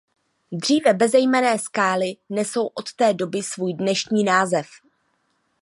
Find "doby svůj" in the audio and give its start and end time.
3.13-3.73